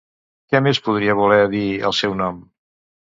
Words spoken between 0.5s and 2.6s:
Què més podria voler dir el seu nom?